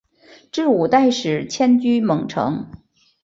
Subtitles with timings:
[0.51, 2.71] 至五代时迁居蒙城。